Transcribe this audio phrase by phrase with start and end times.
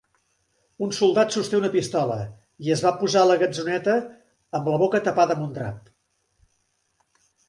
[0.83, 2.15] Un soldat sosté una pistola
[2.67, 3.97] i es va posar a la gatzoneta
[4.61, 5.93] amb la boca tapada amb un drap.